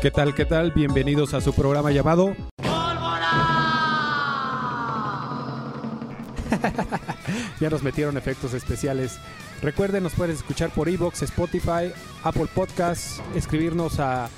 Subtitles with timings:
[0.00, 0.34] ¿Qué tal?
[0.34, 0.72] ¿Qué tal?
[0.72, 2.34] Bienvenidos a su programa llamado
[7.60, 9.18] ya nos metieron efectos especiales.
[9.62, 11.92] Recuerden, nos pueden escuchar por Evox, Spotify,
[12.24, 14.30] Apple Podcasts, escribirnos a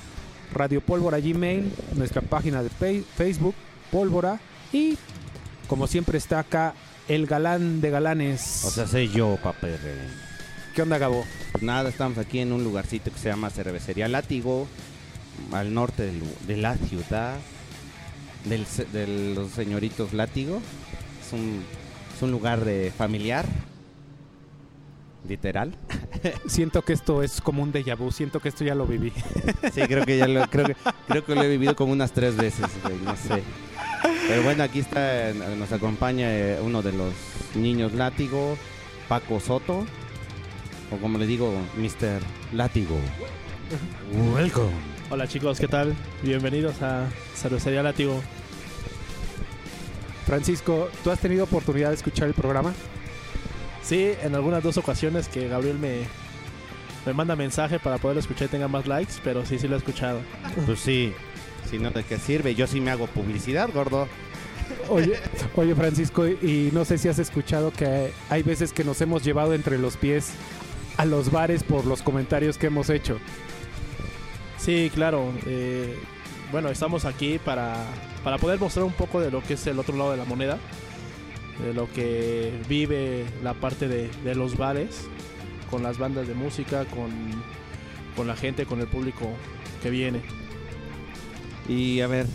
[0.53, 3.55] Radio Pólvora Gmail, nuestra página de Facebook,
[3.91, 4.39] Pólvora,
[4.73, 4.97] y
[5.67, 6.73] como siempre está acá
[7.07, 8.65] el galán de galanes.
[8.65, 9.79] O sea, soy yo, papel.
[10.75, 11.23] ¿Qué onda, Gabo?
[11.53, 14.67] Pues nada, estamos aquí en un lugarcito que se llama Cervecería Látigo,
[15.51, 17.35] al norte del- de la ciudad,
[18.45, 20.61] del, de los señoritos Látigo.
[21.25, 21.63] Es un,
[22.15, 23.45] es un lugar de familiar,
[25.27, 25.73] literal.
[26.47, 29.11] Siento que esto es como un déjà vu, siento que esto ya lo viví.
[29.73, 30.75] Sí, creo que ya lo, creo que,
[31.07, 33.41] creo que lo he vivido como unas tres veces, güey, no sé.
[34.27, 37.13] Pero bueno, aquí está, nos acompaña eh, uno de los
[37.55, 38.57] niños Látigo,
[39.07, 39.85] Paco Soto,
[40.91, 42.21] o como le digo, Mr.
[42.53, 42.97] Látigo.
[44.35, 44.71] Welcome.
[45.09, 45.95] Hola chicos, ¿qué tal?
[46.21, 48.21] Bienvenidos a Cervecería Látigo.
[50.25, 52.73] Francisco, ¿tú has tenido oportunidad de escuchar el programa?
[53.83, 56.03] Sí, en algunas dos ocasiones que Gabriel me,
[57.05, 59.77] me manda mensaje para poder escuchar y tenga más likes, pero sí, sí lo he
[59.77, 60.21] escuchado.
[60.65, 61.13] Pues sí,
[61.69, 64.07] si no de qué sirve, yo sí me hago publicidad, gordo.
[64.89, 65.19] Oye,
[65.55, 69.53] oye Francisco, y no sé si has escuchado que hay veces que nos hemos llevado
[69.53, 70.31] entre los pies
[70.97, 73.19] a los bares por los comentarios que hemos hecho.
[74.63, 75.33] Sí, claro.
[75.45, 75.93] eh,
[76.49, 77.85] bueno, estamos aquí para,
[78.23, 80.57] para poder mostrar un poco de lo que es el otro lado de la moneda,
[81.61, 85.01] de lo que vive la parte de, de los bares,
[85.69, 87.11] con las bandas de música, con,
[88.15, 89.27] con la gente, con el público
[89.81, 90.21] que viene.
[91.67, 92.27] Y a ver,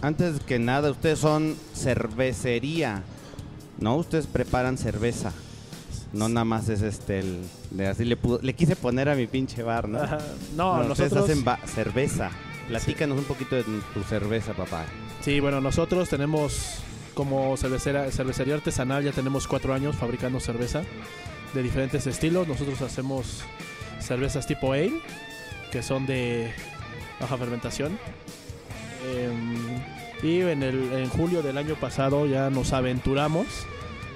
[0.00, 3.02] antes que nada, ustedes son cervecería,
[3.80, 3.96] ¿no?
[3.96, 5.34] Ustedes preparan cerveza.
[6.12, 7.40] No nada más es este, el,
[7.70, 10.00] de así le, pu- le quise poner a mi pinche bar, ¿no?
[10.02, 10.18] Ajá,
[10.56, 11.24] No, No, nosotros...
[11.28, 12.30] hacen cerveza.
[12.68, 14.84] Platícanos un poquito de tu cerveza, papá.
[15.20, 16.78] Sí, bueno, nosotros tenemos
[17.14, 20.82] como cervecera, cervecería artesanal, ya tenemos cuatro años fabricando cerveza
[21.54, 22.46] de diferentes estilos.
[22.48, 23.42] Nosotros hacemos
[24.00, 25.00] cervezas tipo ale,
[25.72, 26.52] que son de
[27.20, 27.98] baja fermentación.
[29.08, 29.80] Em,
[30.22, 33.46] y en, el, en julio del año pasado ya nos aventuramos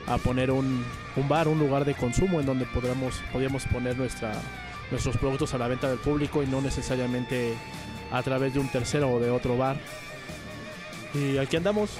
[0.06, 0.84] a poner un,
[1.16, 4.32] un bar, un lugar de consumo en donde podríamos, podíamos poner nuestra,
[4.90, 7.54] nuestros productos a la venta del público y no necesariamente
[8.12, 9.76] a través de un tercero o de otro bar.
[11.14, 11.90] Y aquí andamos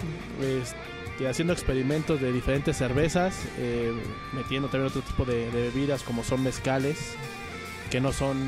[0.41, 3.93] este, haciendo experimentos de diferentes cervezas, eh,
[4.33, 7.15] metiendo también otro tipo de, de bebidas como son mezcales,
[7.91, 8.39] que no son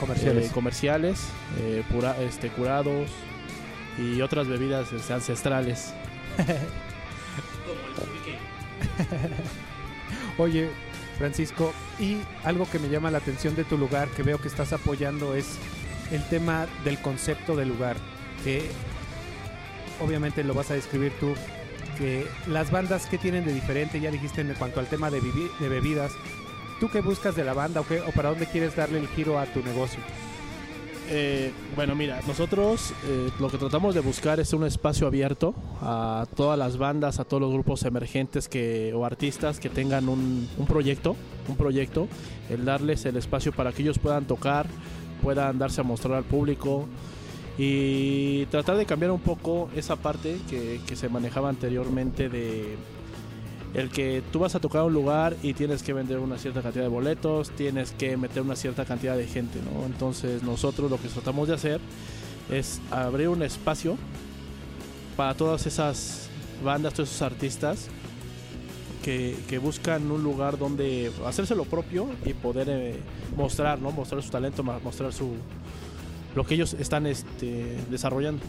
[0.00, 0.46] Comerciales.
[0.46, 1.20] eh, comerciales,
[1.60, 3.08] eh, pura- este, curados
[3.98, 5.94] y otras bebidas este, ancestrales.
[10.38, 10.70] Oye,
[11.18, 14.72] Francisco, y algo que me llama la atención de tu lugar, que veo que estás
[14.72, 15.56] apoyando, es
[16.10, 17.96] el tema del concepto del lugar,
[18.44, 18.68] que
[20.00, 21.34] obviamente lo vas a describir tú,
[21.98, 25.68] que las bandas que tienen de diferente, ya dijiste en cuanto al tema de, de
[25.68, 26.12] bebidas,
[26.80, 29.38] ¿tú qué buscas de la banda o, qué, o para dónde quieres darle el giro
[29.38, 30.00] a tu negocio?
[31.14, 36.26] Eh, bueno, mira, nosotros eh, lo que tratamos de buscar es un espacio abierto a
[36.34, 41.14] todas las bandas, a todos los grupos emergentes que, o artistas que tengan un, proyecto,
[41.48, 42.08] un proyecto,
[42.48, 44.66] el darles el espacio para que ellos puedan tocar,
[45.22, 46.86] puedan darse a mostrar al público
[47.58, 52.74] y tratar de cambiar un poco esa parte que se manejaba anteriormente de
[53.74, 56.84] el que tú vas a tocar un lugar y tienes que vender una cierta cantidad
[56.84, 59.86] de boletos, tienes que meter una cierta cantidad de gente, ¿no?
[59.86, 61.80] Entonces nosotros lo que tratamos de hacer
[62.50, 63.96] es abrir un espacio
[65.16, 66.28] para todas esas
[66.62, 67.88] bandas, todos esos artistas
[69.02, 73.00] que, buscan un lugar donde hacerse lo propio y poder eh,
[73.36, 73.90] mostrar, ¿no?
[73.90, 75.34] Mostrar su talento, mostrar su
[76.34, 78.42] lo que ellos están este, desarrollando.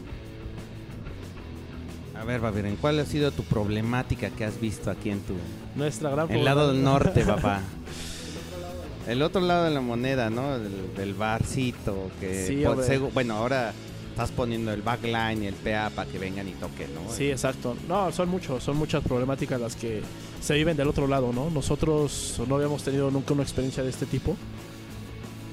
[2.23, 5.33] A ver, Babiren, ¿cuál ha sido tu problemática que has visto aquí en tu...
[5.75, 7.59] Nuestra gran El lado del norte, papá.
[9.09, 10.57] El otro lado de la moneda, ¿no?
[10.57, 12.09] Del, del barcito.
[12.21, 13.73] Que Sí, por- bueno, ahora
[14.11, 17.13] estás poniendo el backline y el PA para que vengan y toquen, ¿no?
[17.13, 17.75] Sí, exacto.
[17.89, 20.01] No, son muchos, son muchas problemáticas las que
[20.39, 21.49] se viven del otro lado, ¿no?
[21.49, 24.37] Nosotros no habíamos tenido nunca una experiencia de este tipo.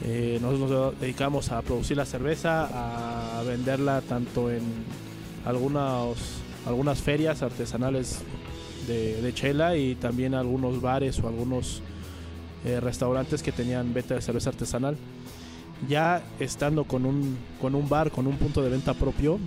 [0.04, 2.68] Eh, nosotros nos dedicamos a producir la cerveza,
[3.40, 4.62] a venderla tanto en
[5.44, 6.06] algunas,
[6.66, 8.22] algunas ferias artesanales
[8.86, 11.82] de, chela y también algunos bares o algunos
[12.64, 14.96] eh, restaurantes que tenían venta de cerveza artesanal.
[15.88, 19.38] Ya estando con un, con un bar, con un punto de venta propio,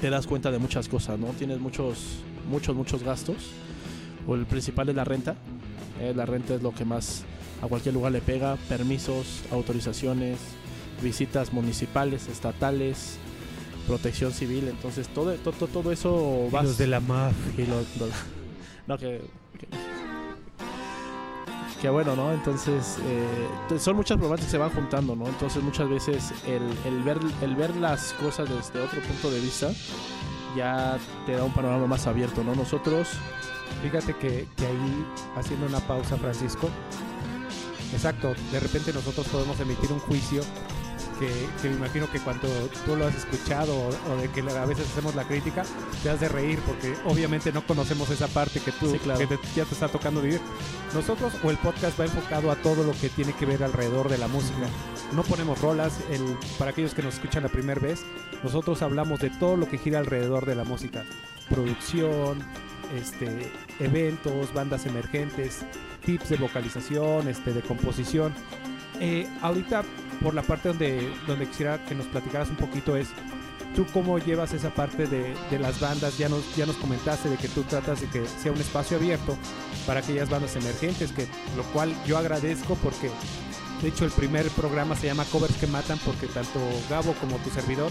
[0.00, 1.28] te das cuenta de muchas cosas, ¿no?
[1.28, 3.50] Tienes muchos, muchos, muchos gastos.
[4.26, 5.36] O el principal es la renta.
[6.00, 7.24] Eh, la renta es lo que más
[7.62, 8.56] a cualquier lugar le pega.
[8.68, 10.38] Permisos, autorizaciones,
[11.02, 13.18] visitas municipales, estatales,
[13.90, 14.68] protección civil.
[14.68, 16.64] Entonces todo, todo, todo eso Y vas...
[16.64, 17.64] los de la mafia.
[17.64, 18.10] y los- los-
[18.86, 19.20] no, que,
[19.58, 19.68] que,
[21.80, 22.32] que bueno, ¿no?
[22.32, 25.26] Entonces, eh, son muchas problemáticas que se van juntando, ¿no?
[25.26, 29.70] Entonces, muchas veces el, el ver, el ver las cosas desde otro punto de vista
[30.56, 32.54] ya te da un panorama más abierto, ¿no?
[32.54, 33.08] Nosotros,
[33.82, 35.06] Fíjate que, que ahí,
[35.36, 36.68] haciendo una pausa, Francisco,
[37.94, 40.42] exacto, de repente nosotros podemos emitir un juicio
[41.20, 41.28] que,
[41.62, 42.48] que me imagino que cuando
[42.84, 45.62] tú lo has escuchado o, o de que a veces hacemos la crítica,
[46.02, 49.20] te has de reír porque obviamente no conocemos esa parte que tú Sí, claro.
[49.20, 50.40] que te- ya te está tocando vivir.
[50.94, 54.18] Nosotros o el podcast va enfocado a todo lo que tiene que ver alrededor de
[54.18, 54.66] la música.
[55.12, 56.22] No ponemos rolas, el,
[56.58, 58.02] para aquellos que nos escuchan la primera vez,
[58.42, 61.04] nosotros hablamos de todo lo que gira alrededor de la música.
[61.48, 62.38] Producción,
[62.96, 63.50] este,
[63.80, 65.58] eventos, bandas emergentes,
[66.06, 68.32] tips de vocalización, este, de composición.
[69.00, 69.82] Eh, ahorita,
[70.22, 73.08] por la parte donde, donde quisiera que nos platicaras un poquito es,
[73.74, 76.18] ¿tú cómo llevas esa parte de, de las bandas?
[76.18, 79.36] Ya nos, ya nos comentaste de que tú tratas de que sea un espacio abierto
[79.86, 81.26] para aquellas bandas emergentes, que,
[81.56, 83.10] lo cual yo agradezco porque,
[83.82, 87.50] de hecho, el primer programa se llama Covers que Matan porque tanto Gabo como tu
[87.50, 87.90] servidor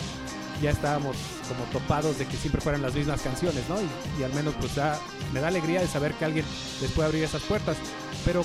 [0.61, 1.15] ya estábamos
[1.47, 3.77] como topados de que siempre fueran las mismas canciones, ¿no?
[4.19, 4.99] Y, al menos pues da,
[5.33, 6.45] me da alegría de saber que alguien
[6.81, 7.77] les puede abrir esas puertas.
[8.25, 8.43] Pero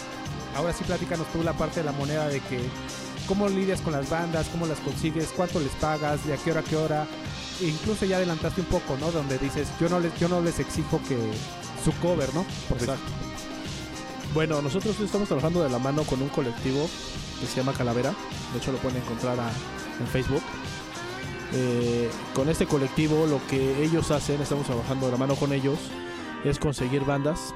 [0.54, 2.60] ahora sí platícanos tú la parte de la moneda de que
[3.26, 6.60] cómo lidias con las bandas, cómo las consigues, cuánto les pagas, de a qué hora
[6.60, 7.06] a qué hora.
[7.60, 9.10] E incluso ya adelantaste un poco, ¿no?
[9.10, 11.16] Donde dices, yo no les, yo no les exijo que
[11.84, 12.44] su cover, ¿no?
[12.68, 13.12] Porque Exacto.
[14.34, 16.88] Bueno, nosotros estamos trabajando de la mano con un colectivo
[17.40, 18.12] que se llama Calavera.
[18.52, 19.38] De hecho, lo pueden encontrar
[20.00, 20.42] en Facebook.
[21.52, 25.78] Eh, con este colectivo, lo que ellos hacen, estamos trabajando de la mano con ellos,
[26.44, 27.54] es conseguir bandas,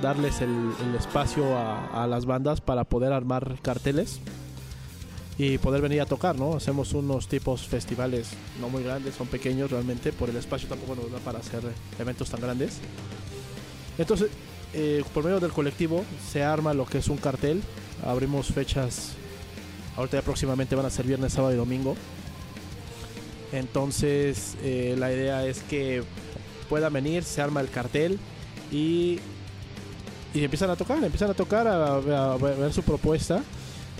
[0.00, 4.20] darles el, espacio a las bandas para poder armar carteles
[5.40, 6.54] y poder venir a tocar, ¿no?
[6.54, 8.28] Hacemos unos tipos festivales
[8.60, 11.62] no muy grandes, son pequeños realmente, por el espacio tampoco nos da para hacer
[11.98, 12.76] eventos tan grandes.
[13.96, 14.28] Entonces,
[14.74, 17.62] eh, por medio del colectivo se arma lo que es un cartel.
[18.04, 19.12] Abrimos fechas,
[19.96, 21.96] ahorita ya próximamente van a ser viernes, sábado y domingo.
[23.50, 26.02] Entonces, eh, la idea es que
[26.68, 28.18] puedan venir, se arma el cartel
[28.70, 29.18] y,
[30.34, 33.42] y empiezan a tocar, empiezan a tocar, a, ver su propuesta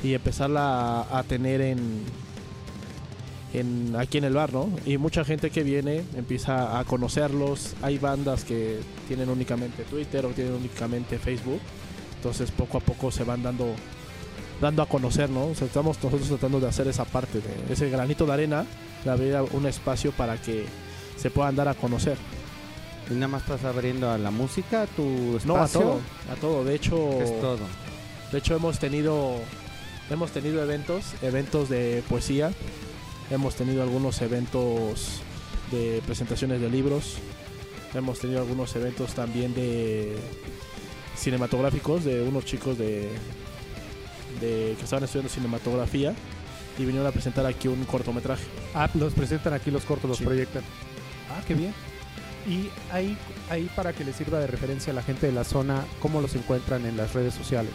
[0.03, 2.03] y empezarla a, a tener en,
[3.53, 4.71] en aquí en el bar, ¿no?
[4.87, 7.75] Y mucha gente que viene empieza a conocerlos.
[7.83, 11.61] Hay bandas que tienen únicamente Twitter o tienen únicamente Facebook.
[12.17, 13.75] Entonces poco a poco se van dando
[14.61, 15.47] dando a conocer, ¿no?
[15.47, 18.67] O sea, estamos nosotros tratando de hacer esa parte de ese granito de arena,
[19.05, 20.67] de abrir un espacio para que
[21.17, 22.19] se puedan dar a conocer.
[23.11, 25.47] ¿Y nada más estás abriendo a la música, tu espacio?
[25.47, 26.01] No a todo,
[26.31, 26.65] a todo.
[26.65, 27.59] De hecho, ¿Qué es todo?
[28.31, 29.37] De hecho hemos tenido
[30.11, 32.51] hemos tenido eventos, eventos de poesía,
[33.31, 35.21] hemos tenido algunos eventos
[35.71, 37.17] de presentaciones de libros,
[37.95, 40.17] hemos tenido algunos eventos también de
[41.17, 43.09] cinematográficos de unos chicos de,
[44.41, 46.15] de que estaban estudiando cinematografía
[46.79, 48.45] y vinieron a presentar aquí un cortometraje.
[48.75, 50.25] Ah, los presentan aquí los cortos, los Sí.
[50.25, 50.63] proyectan.
[51.31, 51.75] Ah, qué bien.
[52.49, 53.17] Y ahí,
[53.51, 56.35] ahí para que les sirva de referencia a la gente de la zona, ¿cómo los
[56.35, 57.73] encuentran en las redes sociales?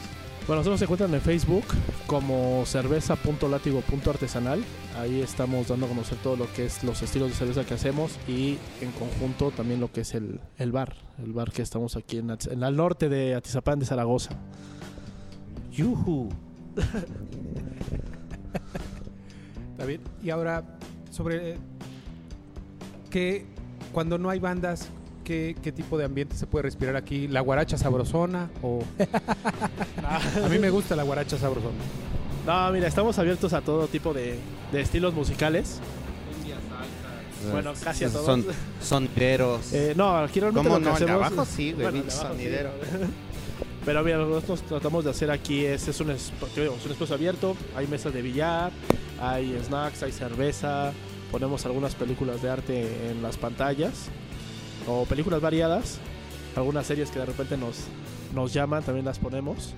[0.48, 1.64] Bueno, nosotros se encuentran en Facebook
[2.06, 4.64] como cerveza.látigo.artesanal.
[4.96, 8.20] Ahí estamos dando a conocer todo lo que es los estilos de cerveza que hacemos
[8.28, 10.98] y en conjunto también lo que es el, el bar.
[11.18, 14.38] El bar que estamos aquí en, en el norte de Atizapán de Zaragoza.
[15.72, 16.30] Yuhu.
[19.72, 20.02] Está bien.
[20.24, 20.64] Y ahora,
[21.10, 21.58] sobre eh,
[23.10, 23.48] qué,
[23.92, 24.90] cuando no hay bandas,
[25.26, 27.28] ¿qué, qué tipo de ambiente se puede respirar aquí?
[27.28, 28.50] ¿La guaracha sabrosona?
[28.62, 28.82] O...
[30.44, 31.76] a mí me gusta la guaracha sabrosona.
[32.46, 34.38] No, mira, estamos abiertos a todo tipo de,
[34.72, 35.82] de estilos musicales.
[37.52, 38.26] Bueno, casi a todos.
[38.26, 38.46] Son
[38.82, 39.74] sonideros.
[39.74, 40.96] Eh, no, aquí realmente ¿Cómo lo que no?
[40.96, 41.16] Hacemos...
[41.16, 42.70] abajo sí, güey, Bueno, abajo sí, sonidero.
[43.86, 47.14] Pero mira, lo que nosotros tratamos de hacer aquí es, es un, es un espacio
[47.14, 48.72] abierto, hay mesas de billar,
[49.22, 50.92] hay snacks, hay cerveza,
[51.32, 54.10] ponemos algunas películas de arte en las pantallas,
[54.88, 56.00] o películas variadas,
[56.56, 57.86] algunas series que de repente nos,
[58.34, 59.74] nos llaman también las ponemos.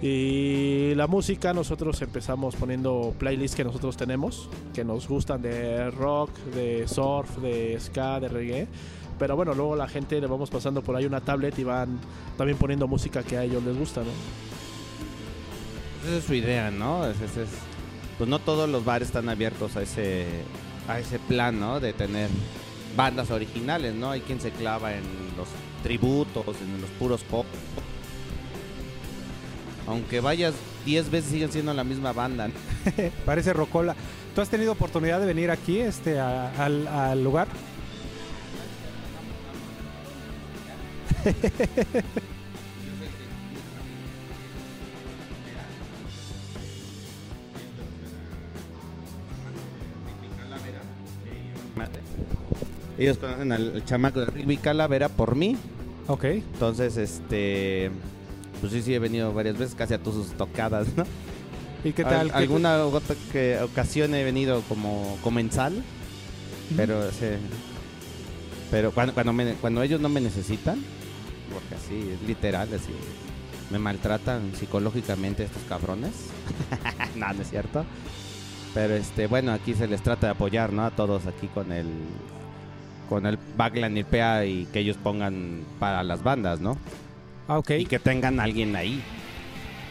[0.00, 6.30] Y la música, nosotros empezamos poniendo playlists que nosotros tenemos, que nos gustan de rock,
[6.54, 8.68] de surf, de ska, de reggae.
[9.18, 11.98] Pero bueno, luego la gente le vamos pasando por ahí una tablet y van
[12.36, 14.10] también poniendo música que a ellos les gusta, ¿no?
[16.06, 17.04] Esa es su idea, ¿no?
[17.06, 17.48] Es- es- es-
[18.16, 20.26] pues no todos los bares están abiertos a ese,
[20.88, 21.80] a ese plan, ¿no?
[21.80, 22.28] De tener
[22.98, 24.10] bandas originales, ¿no?
[24.10, 25.04] Hay quien se clava en
[25.36, 25.46] los
[25.84, 27.46] tributos, en los puros pop.
[29.86, 32.50] Aunque vayas 10 veces siguen siendo la misma banda.
[33.24, 33.94] Parece Rocola.
[34.34, 37.46] ¿Tú has tenido oportunidad de venir aquí este, al, al lugar?
[52.98, 55.56] Ellos conocen al, al chamaco de Rigby Calavera por mí.
[56.08, 56.24] Ok.
[56.24, 57.90] Entonces, este.
[58.60, 61.04] Pues sí, sí, he venido varias veces, casi a todas sus tocadas, ¿no?
[61.84, 62.30] ¿Y qué Al- tal?
[62.32, 65.80] ¿Qué- alguna otra que ocasión he venido como comensal,
[66.76, 67.26] pero sí,
[68.70, 70.82] pero cuando cuando, me- cuando ellos no me necesitan,
[71.52, 72.90] porque así es literal, así
[73.70, 76.10] me maltratan psicológicamente estos cabrones.
[77.14, 77.84] no, no es cierto.
[78.74, 80.84] Pero este, bueno, aquí se les trata de apoyar, ¿no?
[80.84, 81.86] A todos aquí con el
[83.08, 86.76] con el backline y PA y que ellos pongan para las bandas, ¿no?
[87.48, 87.70] Ah, ok.
[87.70, 89.02] Y que tengan a alguien ahí.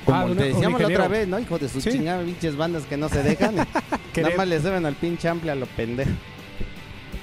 [0.06, 1.40] Como Ah, te un decíamos la otra vez, ¿no?
[1.40, 1.92] Hijo de sus Sí.
[1.92, 3.56] chingadas pinches bandas que no se dejan.
[4.16, 6.12] Nada más les deben al pinche amplia a lo pendejo.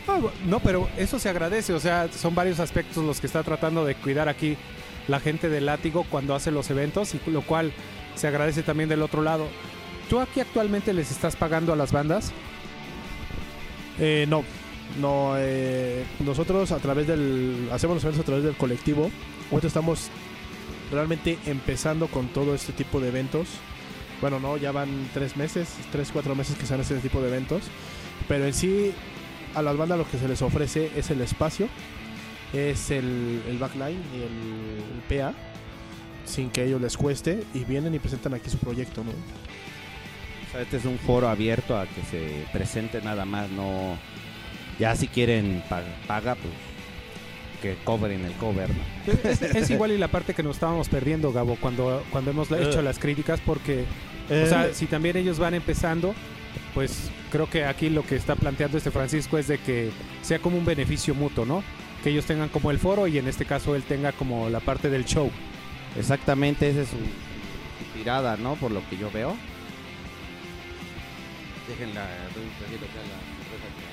[0.07, 3.85] Ah, No, pero eso se agradece, o sea, son varios aspectos los que está tratando
[3.85, 4.57] de cuidar aquí
[5.09, 7.73] la gente de Látigo cuando hace los eventos y lo cual
[8.15, 9.47] se agradece también del otro lado.
[10.11, 12.33] ¿Tú aquí actualmente les estás pagando a las bandas?
[13.99, 14.45] Eh, no,
[15.01, 15.35] no.
[15.39, 17.69] eh, nosotros a través del.
[17.73, 19.11] Hacemos los eventos a través del colectivo.
[19.51, 20.11] Ahorita estamos
[20.91, 23.49] realmente empezando con todo este tipo de eventos.
[24.21, 27.29] Bueno, no, ya van tres meses, tres, cuatro meses que se hacen este tipo de
[27.29, 27.63] eventos.
[28.29, 28.93] Pero en sí,
[29.55, 31.69] a las bandas lo que se les ofrece es el espacio,
[32.53, 35.35] es el, el backline y el, el PA,
[36.25, 39.11] sin que ellos les cueste, y vienen y presentan aquí su proyecto, ¿no?
[39.11, 43.99] O sea, este es un foro abierto a que se presente nada más, no...
[44.79, 46.53] Ya si quieren pa- paga, pues
[47.63, 49.31] que cobren el cover, ¿no?
[49.31, 52.83] Es, es igual y la parte que nos estábamos perdiendo, Gabo, cuando, cuando hemos hecho
[52.83, 53.85] las críticas, porque,
[54.29, 56.15] o sea, si también ellos van empezando,
[56.75, 59.91] pues creo que aquí lo que está planteando este Francisco es de que
[60.23, 61.65] sea como un beneficio mutuo, ¿no?
[62.03, 64.91] Que ellos tengan como el foro y en este caso él tenga como la parte
[64.91, 65.31] del show.
[65.99, 68.57] Exactamente, esa es su, su tirada, ¿no?
[68.57, 69.35] Por lo que yo veo.
[71.69, 72.05] Déjenla,
[72.35, 73.84] doy un pedacito acá a la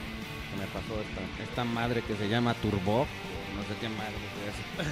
[0.52, 3.06] que, me pasó esta, esta madre que se llama Turbo.
[3.56, 4.14] No sé qué madre
[4.48, 4.92] es eso.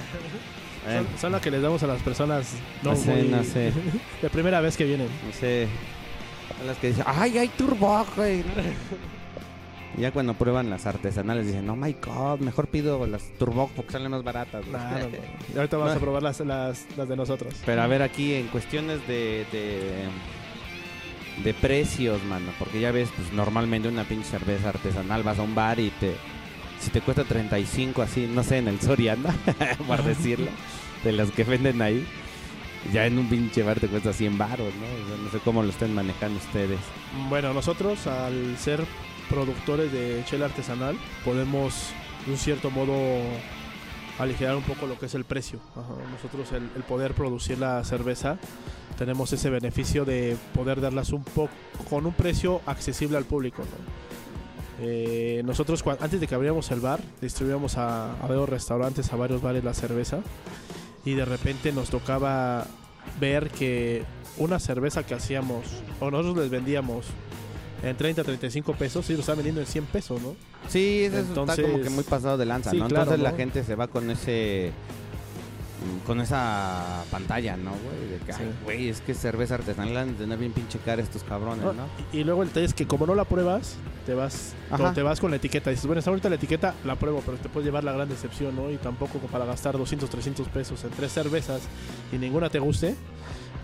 [0.80, 3.70] Son, son las que les damos a las personas no, no sé, muy- no sé,
[4.22, 5.08] de primera vez que vienen.
[5.26, 5.68] no sé.
[6.58, 8.42] A las que dicen, ¡ay, hay Turbo, güey!
[9.98, 13.92] Y ya cuando prueban las artesanales dicen, oh my god, mejor pido las Turbo porque
[13.92, 14.62] salen más baratas.
[14.66, 14.70] güey".
[14.70, 15.08] Claro,
[15.54, 15.98] y ahorita vamos No.
[15.98, 17.54] a probar las, las, las de nosotros.
[17.66, 20.04] Pero a ver aquí en cuestiones de, de,
[21.42, 25.54] de precios, mano, porque ya ves, pues normalmente una pinche cerveza artesanal vas a un
[25.54, 26.14] bar y te
[26.80, 29.34] si te cuesta 35 así, no sé, en el Soriana,
[29.86, 30.50] por decirlo,
[31.04, 32.06] de las que venden ahí,
[32.92, 35.04] ya en un pinche bar te cuesta 100 baros, ¿no?
[35.04, 36.80] O sea, no sé cómo lo estén manejando ustedes.
[37.28, 38.80] Bueno, nosotros al ser
[39.28, 41.90] productores de chela artesanal podemos
[42.24, 42.94] de un cierto modo
[44.20, 45.58] aligerar un poco lo que es el precio.
[46.12, 48.38] Nosotros el, poder producir la cerveza
[48.98, 51.52] tenemos ese beneficio de poder darlas un poco
[51.88, 53.62] con un precio accesible al público.
[54.82, 59.42] Eh, nosotros antes de que abriéramos el bar distribuíamos a, a varios restaurantes, a varios
[59.42, 60.20] bares la cerveza
[61.04, 62.66] y de repente nos tocaba
[63.18, 64.04] ver que
[64.38, 65.64] una cerveza que hacíamos
[65.98, 67.06] o nosotros les vendíamos
[67.82, 70.34] en 30, 35 pesos y lo están vendiendo en 100 pesos, ¿no?
[70.68, 72.88] Sí, eso Entonces- está como que muy pasado de lanza, Sí, ¿no?
[72.88, 74.72] claro, Entonces la gente se va con ese
[75.80, 78.10] mm, con esa pantalla, ¿no, güey?
[78.10, 78.40] De que, Sí.
[78.42, 81.72] ay, güey, es que cerveza artesanal han de tener bien pinche cara estos cabrones, No,
[81.72, 81.84] ¿no?
[82.12, 84.52] Y, y luego el detalle es que como no la pruebas, te vas,
[84.94, 85.70] te vas con la etiqueta.
[85.70, 88.56] Dices, bueno, está ahorita la etiqueta, la pruebo, pero te puedes llevar la gran decepción,
[88.56, 88.70] ¿no?
[88.70, 91.62] Y tampoco para gastar 200, 300 pesos en tres cervezas
[92.12, 92.94] y ninguna te guste,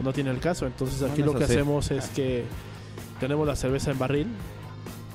[0.03, 0.67] no tiene el caso.
[0.67, 1.53] Entonces aquí Bueno, lo que sí.
[1.53, 2.45] hacemos es que
[3.21, 4.27] tenemos la cerveza en barril.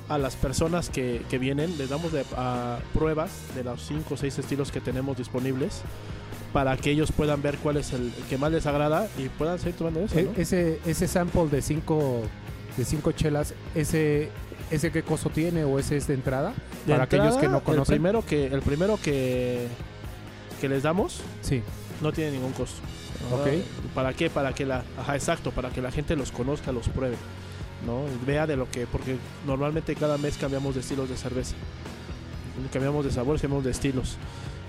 [0.09, 4.17] A las personas que, que vienen les damos de- a pruebas de los 5 o
[4.17, 5.81] 6 estilos que tenemos disponibles
[6.51, 9.75] para que ellos puedan ver cuál es el que más les agrada y puedan seguir
[9.75, 10.31] tomando eso, E- ¿no?
[10.35, 12.23] ese, ese sample de cinco,
[12.75, 14.27] de cinco chelas, ese,
[14.69, 16.51] ese qué costo tiene o ese es de entrada?
[16.85, 17.93] De para aquellos que no conocen.
[17.93, 19.67] El primero que, el primero que,
[20.59, 21.61] que les damos Sí.
[22.01, 22.81] No tiene ningún costo.
[23.31, 23.47] Ok.
[23.47, 24.29] Ah, ¿Para qué?
[24.29, 27.15] Para que la, ajá, exacto, para que la gente los conozca, los pruebe,
[27.85, 28.03] ¿no?
[28.25, 31.55] Vea de lo que, porque normalmente cada mes cambiamos de estilos de cerveza,
[32.71, 34.17] cambiamos de sabores, cambiamos de estilos,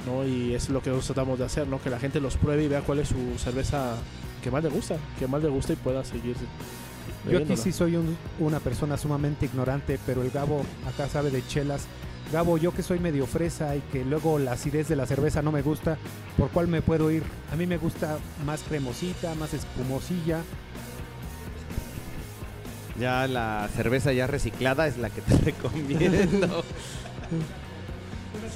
[0.07, 0.25] ¿no?
[0.27, 1.81] Y es lo que nosotros tratamos de hacer, ¿no?
[1.81, 3.97] Que la gente los pruebe y vea cuál es su cerveza
[4.43, 6.37] que más le gusta, que más le gusta y pueda seguir.
[7.31, 11.47] Yo aquí sí soy un- una persona sumamente ignorante, pero el Gabo acá sabe de
[11.47, 11.85] chelas.
[12.33, 15.53] Gabo, yo que soy medio fresa y que luego la acidez de la cerveza no
[15.53, 15.99] me gusta,
[16.39, 17.23] ¿por cuál me puedo ir?
[17.53, 20.39] A mí me gusta más cremosita, más espumosilla.
[23.03, 26.63] Ya la cerveza ya reciclada es la que te recomiendo.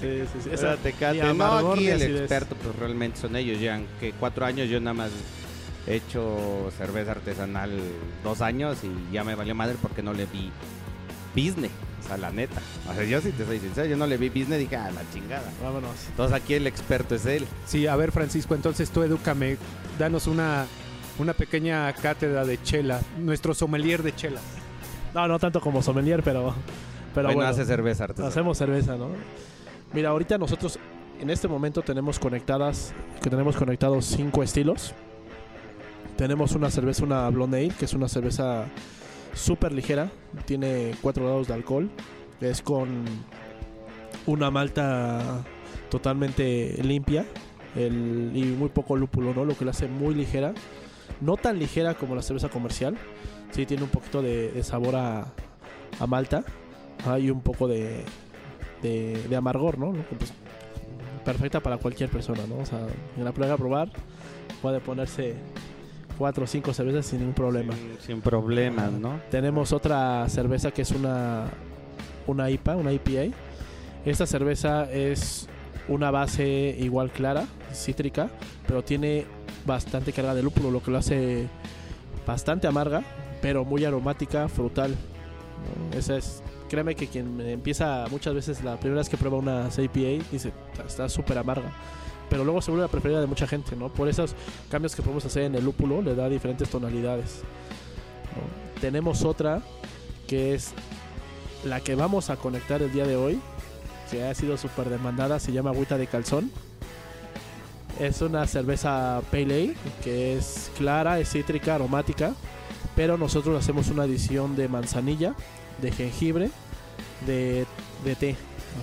[0.01, 0.51] Sí, sí, sí.
[0.53, 1.35] Esa Tecate.
[1.35, 3.61] No, aquí el experto pues realmente son ellos.
[3.61, 5.11] Ya que cuatro años yo nada más
[5.89, 7.73] he hecho cerveza artesanal
[8.23, 10.53] dos años y ya me valió madre porque no le vi
[11.35, 11.73] business.
[12.05, 12.61] O sea, la neta.
[12.89, 15.03] O sea, yo sí te soy sincero, yo no le vi business, dije, ah, la
[15.13, 15.51] chingada.
[15.61, 15.91] Vámonos.
[16.09, 17.45] Entonces aquí el experto es él.
[17.67, 19.57] Sí, a ver Francisco, entonces tú edúcame,
[19.99, 20.67] danos una,
[21.19, 24.41] una pequeña cátedra de chela, nuestro sommelier de chela.
[25.15, 26.55] No, no tanto como sommelier, pero,
[27.15, 27.51] pero bueno, bueno.
[27.51, 28.31] hace cerveza artesanal.
[28.31, 29.09] Hacemos cerveza, ¿no?
[29.93, 30.79] Mira, ahorita nosotros
[31.21, 32.93] en este momento tenemos conectadas,
[33.23, 34.93] que tenemos conectados cinco estilos.
[36.17, 38.65] Tenemos una cerveza, una Blonde Ale, que es una cerveza
[39.35, 40.11] súper ligera,
[40.47, 41.91] tiene 4 grados de alcohol,
[42.41, 43.05] es con
[44.27, 45.45] una malta
[45.91, 47.27] totalmente limpia
[47.75, 49.45] el- y muy poco lúpulo, ¿no?
[49.45, 50.55] Lo que la hace muy ligera,
[51.21, 52.97] no tan ligera como la cerveza comercial,
[53.51, 55.33] sí tiene un poquito de, de sabor a,
[55.99, 56.45] a malta
[57.05, 58.05] hay un poco de,
[58.83, 59.93] de, de amargor, ¿no?
[59.93, 60.33] Pues,
[61.25, 62.59] perfecta para cualquier persona, ¿no?
[62.59, 62.87] O sea,
[63.17, 63.91] en la prueba a probar
[64.63, 65.35] puede ponerse
[66.17, 67.75] cuatro o cinco cervezas sin ningún problema.
[67.75, 69.21] Sin, sin problemas, ¿no?
[69.31, 71.45] Tenemos otra cerveza que es una,
[72.27, 73.35] una IPA, una IPA.
[74.05, 75.49] Esta cerveza es
[75.89, 78.31] una base igual clara, cítrica,
[78.67, 79.27] pero tiene
[79.67, 81.49] bastante carga de lúpulo, lo que lo hace
[82.27, 83.03] bastante amarga,
[83.43, 84.91] pero muy aromática, frutal.
[84.93, 85.99] ¿no?
[85.99, 90.25] Esa es, créeme que quien empieza muchas veces la primera vez que prueba una IPA
[90.31, 90.53] dice,
[90.87, 91.73] está súper amarga.
[92.29, 93.89] Pero luego se vuelve la preferida de mucha gente, ¿no?
[93.89, 94.35] Por esos
[94.69, 97.43] cambios que podemos hacer en el lúpulo, le da diferentes tonalidades.
[98.35, 98.81] ¿no?
[98.81, 99.63] Tenemos otra
[100.27, 100.73] que es
[101.65, 103.41] la que vamos a conectar el día de hoy,
[104.11, 106.51] que ha sido súper demandada, se llama agüita de calzón.
[108.01, 112.33] Es una cerveza Pale Ale que es clara, es cítrica, aromática,
[112.95, 115.35] pero nosotros hacemos una adición de manzanilla,
[115.81, 116.51] de jengibre,
[117.27, 117.65] de,
[118.05, 118.31] de té.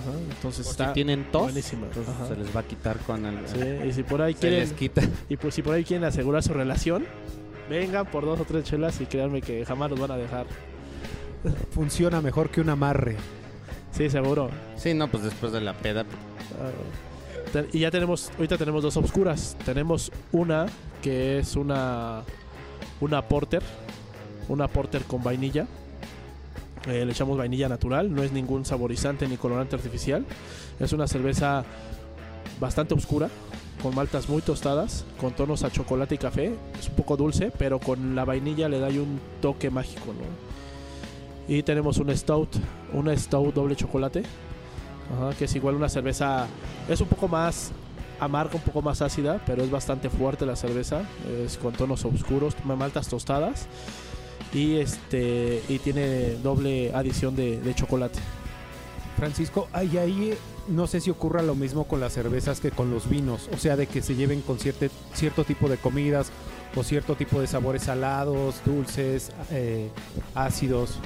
[0.02, 1.86] Ajá, Entonces Por está si tienen tos, buenísima.
[1.86, 2.26] entonces Ajá.
[2.26, 3.46] se les va a quitar con el...
[3.48, 5.02] Sí, y si por ahí se quieren les quita.
[5.28, 7.04] y pues si por ahí quieren asegurar su relación,
[7.70, 10.46] vengan por dos o tres chelas y créanme que jamás los van a dejar.
[11.72, 13.16] Funciona mejor que un amarre.
[13.92, 14.50] Sí, seguro.
[14.76, 16.00] Sí, no, pues después de la peda.
[16.60, 16.70] Ah,
[17.72, 19.56] y ya tenemos, ahorita tenemos dos obscuras.
[19.64, 20.66] Tenemos una
[21.02, 22.22] que es una
[23.00, 23.62] una porter,
[24.48, 25.66] una porter con vainilla.
[26.86, 30.24] Eh, le echamos vainilla natural, no es ningún saborizante ni colorante artificial.
[30.80, 31.64] Es una cerveza
[32.60, 33.30] bastante oscura,
[33.82, 36.54] con maltas muy tostadas, con tonos a chocolate y café.
[36.78, 40.54] Es un poco dulce, pero con la vainilla le da ahí un toque mágico, ¿no?
[41.46, 42.48] Y tenemos un stout,
[42.92, 44.22] una stout doble chocolate,
[45.38, 46.46] Que es igual una cerveza,
[46.88, 47.70] es un poco más
[48.20, 51.02] amarga, un poco más ácida, pero es bastante fuerte la cerveza,
[51.44, 53.66] es con tonos oscuros, maltas tostadas
[54.52, 58.18] y este y tiene doble adición de, chocolate.
[59.16, 60.38] Francisco, ay, ahí eh,
[60.68, 63.76] no sé si ocurra lo mismo con las cervezas que con los vinos, o sea,
[63.76, 66.30] de que se lleven con cierte- cierto tipo de comidas
[66.74, 69.90] o cierto tipo de sabores salados, dulces, eh,
[70.34, 70.98] ácidos.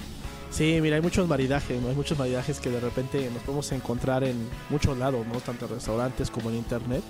[0.51, 1.89] Sí, mira, hay muchos maridajes, ¿no?
[1.89, 4.37] Hay muchos maridajes que de repente nos podemos encontrar en
[4.71, 5.39] muchos lados, ¿no?
[5.41, 7.03] Tanto en restaurantes como en internet.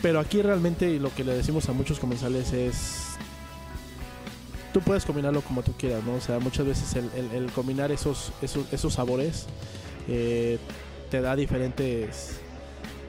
[0.00, 3.02] Pero aquí realmente lo que le decimos a muchos comensales es...
[4.72, 6.14] Tú puedes combinarlo como tú quieras, ¿no?
[6.14, 9.46] O sea, muchas veces el, el- el combinar esos, esos, esos sabores
[10.08, 10.58] eh,
[11.10, 12.38] te da diferentes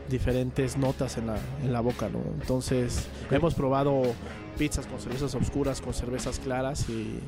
[0.10, 2.20] diferentes notas en la, en la boca, ¿no?
[2.42, 4.02] Entonces, hemos probado
[4.58, 7.20] pizzas con cervezas oscuras, con cervezas claras y,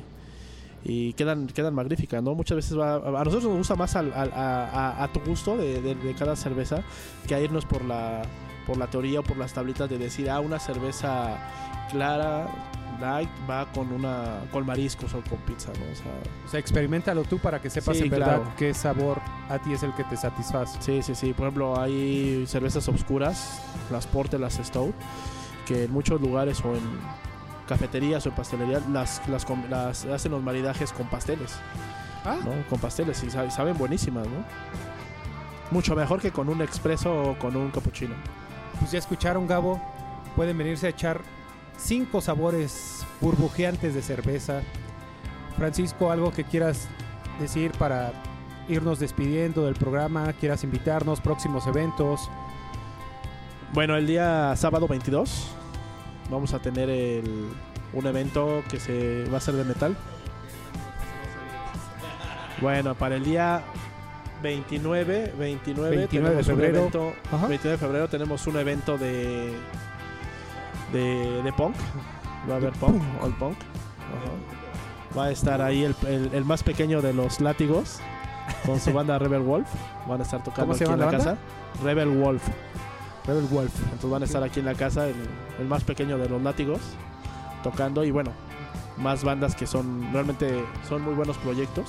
[0.88, 2.34] y quedan, quedan magníficas, ¿no?
[2.36, 5.82] Muchas veces va, a nosotros nos gusta más al- al- a, a- tu gusto de,
[5.82, 6.82] de- de cada cerveza
[7.26, 8.22] que a irnos por la,
[8.68, 11.38] por la teoría o por las tablitas de decir, ah, una cerveza
[11.90, 12.46] clara,
[13.00, 15.92] light, va con una con mariscos o con pizza, ¿no?
[15.92, 16.12] O sea,
[16.46, 18.52] O sea, experimentalo tú para que sepas Sí, en verdad claro.
[18.56, 20.78] qué sabor a ti es el que te satisface.
[20.80, 21.32] Sí, sí, sí.
[21.32, 24.94] Por ejemplo, hay cervezas oscuras, las Porter, las Stout,
[25.66, 26.80] que en muchos lugares o en
[27.66, 31.54] cafeterías o pastelerías las, las, com- las hacen los maridajes con pasteles.
[32.24, 32.36] Ah.
[32.44, 32.52] ¿no?
[32.68, 34.44] Con pasteles y saben, saben buenísimas, ¿no?
[35.70, 38.14] Mucho mejor que con un expreso o con un cappuccino.
[38.78, 39.80] pues ya escucharon, Gabo.
[40.36, 41.20] Pueden venirse a echar
[41.76, 44.60] cinco sabores burbujeantes de cerveza.
[45.56, 46.86] Francisco, algo que quieras
[47.40, 48.12] decir para
[48.68, 52.28] irnos despidiendo del programa, quieras invitarnos, próximos eventos.
[53.72, 55.48] Bueno, el día sábado 22
[56.30, 57.48] vamos a tener el-
[57.92, 59.96] un evento que se va a hacer de metal.
[62.60, 63.62] Bueno, para el día
[64.42, 66.78] 29, 29, 29 de febrero.
[66.78, 67.46] evento- Ajá.
[67.48, 69.54] 29 de febrero tenemos un evento de
[70.92, 71.74] de, de punk.
[72.48, 73.56] Va a haber punk, all punk.
[73.58, 75.18] Ajá.
[75.18, 77.98] Va a estar ahí el, el- el más pequeño de los látigos
[78.64, 79.68] con su banda Rebel Wolf.
[80.06, 81.36] Van a estar tocando ¿Cómo se aquí en la casa.
[81.82, 82.42] Rebel Wolf.
[83.26, 83.72] Rebel Wolf.
[83.84, 85.16] Entonces van a estar aquí en la casa, el,
[85.58, 86.80] el más pequeño de los látigos,
[87.62, 88.32] tocando y bueno,
[88.96, 91.86] más bandas que son realmente son muy buenos proyectos.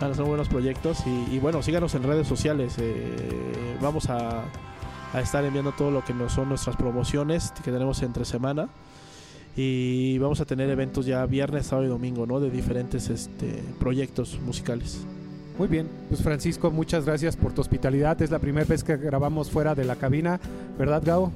[0.00, 2.76] Ah, Son buenos proyectos y, y bueno, síganos en redes sociales.
[2.78, 4.44] eh, vamos a,
[5.12, 8.70] a estar enviando todo lo que nos son nuestras promociones que tenemos entre semana.
[9.56, 12.40] Y vamos a tener eventos ya viernes, sábado y domingo, ¿no?
[12.40, 15.04] De diferentes este, proyectos musicales.
[15.60, 18.22] Muy bien, pues Francisco, muchas gracias por tu hospitalidad.
[18.22, 20.40] Es la primera vez que grabamos fuera de la cabina,
[20.78, 21.32] ¿verdad, Gabo?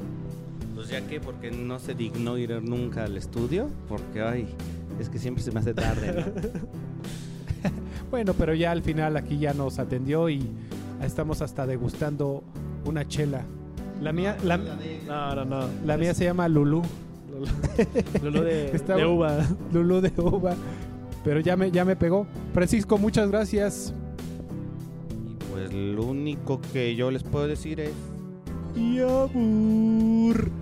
[0.74, 4.46] Pues ya que, porque no se dignó ir nunca al estudio, porque ay,
[4.98, 6.24] es que siempre se me hace tarde.
[6.24, 7.70] ¿no?
[8.10, 10.48] Bueno, pero ya al final aquí ya nos atendió y
[11.02, 12.42] estamos hasta degustando
[12.86, 13.42] una chela.
[14.00, 15.66] La mía, la, No, no, no.
[15.84, 16.80] la mía se llama Lulú,
[18.22, 19.36] Lulú de, Está- de uva.
[19.70, 20.54] Lulú de uva,
[21.24, 22.26] pero ya me, ya me pegó.
[22.54, 23.92] Francisco, muchas gracias.
[25.74, 27.90] Lo único que yo les puedo decir es...
[28.76, 30.52] Y abur.